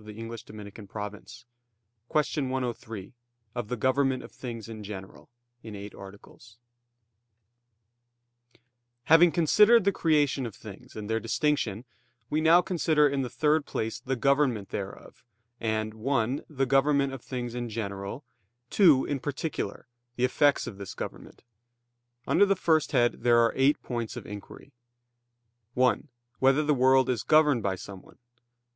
[0.00, 0.86] 103 119)_______________________
[2.08, 3.14] QUESTION 103
[3.56, 5.28] OF THE GOVERNMENT OF THINGS IN GENERAL
[5.64, 6.56] (In Eight Articles)
[9.06, 11.84] Having considered the creation of things and their distinction,
[12.30, 15.24] we now consider in the third place the government thereof,
[15.58, 18.22] and (1) the government of things in general;
[18.70, 21.42] (2) in particular, the effects of this government.
[22.24, 24.70] Under the first head there are eight points of inquiry:
[25.74, 26.06] (1)
[26.38, 28.18] Whether the world is governed by someone?